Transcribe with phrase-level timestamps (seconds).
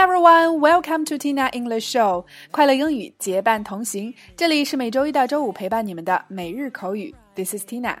[0.00, 4.14] everyone, welcome to Tina English Show，快乐英语结伴同行。
[4.34, 7.14] 这里是每周一到周五陪伴你们的每日口语。
[7.34, 7.94] This is Tina，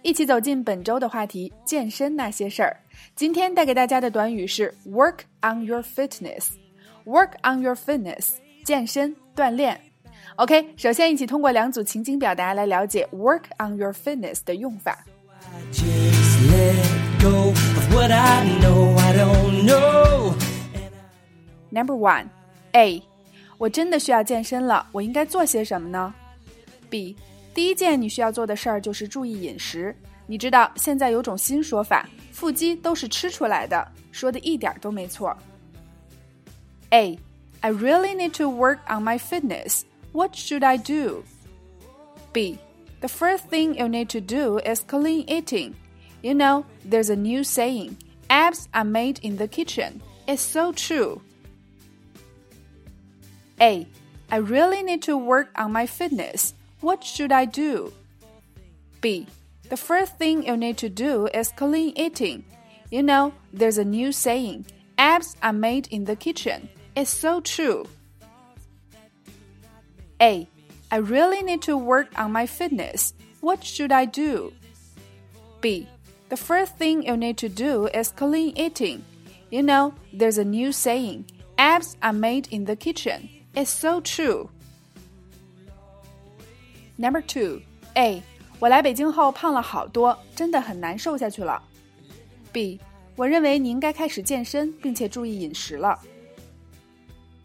[0.00, 2.74] 一起走进本周的话题——健身那些事儿。
[3.14, 9.78] 今天带给大家的短语是 work on your fitness。work on your fitness，健身锻炼。
[10.36, 15.04] OK，首先一起通过两组情景表达来了解 work on your fitness 的用法。
[21.72, 22.26] Number one,
[22.72, 23.02] A，
[23.58, 26.14] 我真的需要健身了，我应该做些什么呢？
[26.88, 27.16] B，
[27.52, 29.94] 第一件你需要做的事儿就是注意饮食。
[30.26, 35.36] 你知道现在有种新说法，腹肌都是吃出来的，说的一点都没错。
[36.90, 37.18] A,
[37.60, 39.82] I really need to work on my fitness.
[40.12, 41.22] What should I do?
[42.32, 42.58] B,
[43.00, 45.72] the first thing you need to do is clean eating.
[46.22, 47.96] You know, there's a new saying,
[48.28, 50.00] abs are made in the kitchen.
[50.26, 51.20] It's so true.
[53.61, 53.87] A.
[54.31, 56.53] I really need to work on my fitness.
[56.81, 57.93] What should I do?
[58.99, 59.27] B.
[59.69, 62.45] The first thing you need to do is clean eating.
[62.89, 64.65] You know, there's a new saying
[64.97, 66.69] abs are made in the kitchen.
[66.95, 67.85] It's so true.
[70.21, 70.47] A.
[70.91, 73.13] I really need to work on my fitness.
[73.41, 74.53] What should I do?
[75.59, 75.87] B.
[76.29, 79.03] The first thing you need to do is clean eating.
[79.49, 81.25] You know, there's a new saying
[81.57, 83.29] abs are made in the kitchen.
[83.54, 84.48] It's so true.
[86.96, 87.60] Number two,
[87.94, 88.22] A.
[88.58, 91.62] 我来北京后胖了好多，真的很难瘦下去了。
[92.52, 92.80] B.
[93.16, 95.98] 我认为你应该开始健身，并且注意饮食了。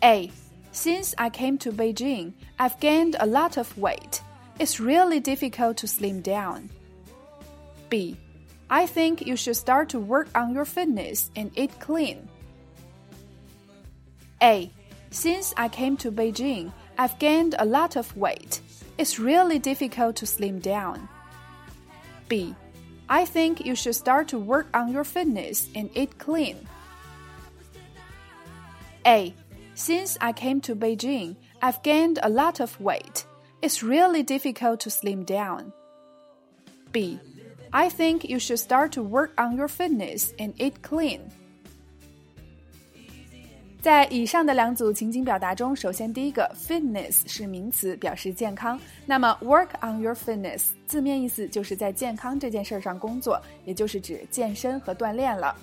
[0.00, 0.30] A.
[0.72, 4.20] Since I came to Beijing, I've gained a lot of weight.
[4.58, 6.68] It's really difficult to slim down.
[7.88, 8.16] B.
[8.68, 12.28] I think you should start to work on your fitness and eat clean.
[14.42, 14.70] A.
[15.11, 18.61] Since I came to Beijing, I've gained a lot of weight.
[18.97, 21.09] It's really difficult to slim down.
[22.29, 22.55] B.
[23.09, 26.65] I think you should start to work on your fitness and eat clean.
[29.05, 29.35] A.
[29.75, 33.25] Since I came to Beijing, I've gained a lot of weight.
[33.61, 35.73] It's really difficult to slim down.
[36.93, 37.19] B.
[37.73, 41.31] I think you should start to work on your fitness and eat clean.
[43.81, 48.79] 在以上的两组情景表达中，首先第一个 fitness 是名词，表示健康。
[49.07, 55.55] 那么 work on your fitness 字面意思就是在健康这件事儿上工作，也就是指健身和锻炼了。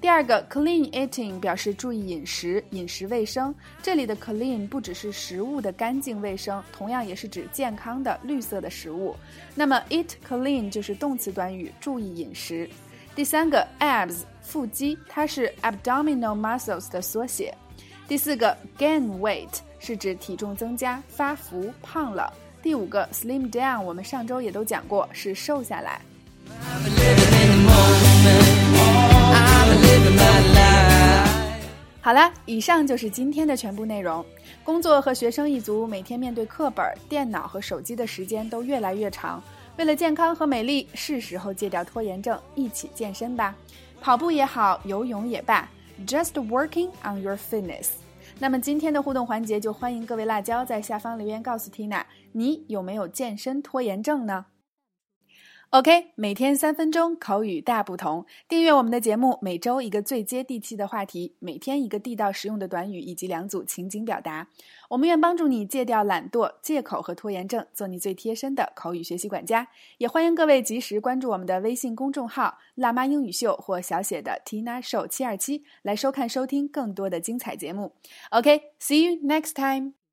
[0.00, 3.54] 第二个 clean eating 表示注意饮食、饮食卫生。
[3.82, 9.14] 这里的 clean 不只是食物的干净卫生，同样也是指健康的绿色的食物。
[9.54, 12.66] 那么 eat clean 就是动词短语，注意饮食。
[13.16, 17.56] 第三个 abs 腹肌，它是 abdominal muscles 的缩写。
[18.06, 22.30] 第四个 gain weight 是指体重增加、发福、胖了。
[22.62, 25.98] 第五个 slim down 我们上周也都讲过，是瘦下来。
[32.02, 34.22] 好了，以上就是今天的全部内容。
[34.62, 39.42] 工作和学生一族每天面对课本、电脑和手机的时间都越来越长，
[39.76, 43.54] 为了健康和美丽，是时候戒掉拖延症，一起健身吧。
[44.00, 45.68] 跑步也好，游泳也罢。
[46.06, 47.88] Just working on your fitness。
[48.38, 54.46] 那么今天的互动环节就欢迎各位辣椒在下方留言告诉 Tina，你有没有健身拖延症呢
[55.70, 58.24] ？OK，每天三分钟口语大不同。
[58.48, 64.48] 订阅我们的节目，每周一个最接地气的话题，每天一个地道实用的短语以及两组情景表达。
[64.88, 69.68] 我们愿帮助你戒掉懒惰、借口和拖延症，做你最贴身的口语学习管家。
[69.98, 77.92] 也欢迎各位及时关注我们的微信公众号“辣妈英语秀”或小写的 Tina Show 七二七，来收看收听更多的精彩节目。
[78.30, 80.05] OK，see you next time。